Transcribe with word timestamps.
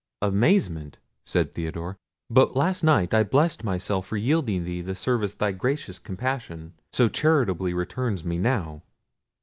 "Amazement!" 0.23 0.97
said 1.23 1.53
Theodore; 1.53 1.95
"but 2.27 2.55
last 2.55 2.83
night 2.83 3.13
I 3.13 3.21
blessed 3.21 3.63
myself 3.63 4.07
for 4.07 4.17
yielding 4.17 4.63
thee 4.63 4.81
the 4.81 4.95
service 4.95 5.35
thy 5.35 5.51
gracious 5.51 5.99
compassion 5.99 6.73
so 6.91 7.07
charitably 7.07 7.75
returns 7.75 8.25
me 8.25 8.39
now." 8.39 8.81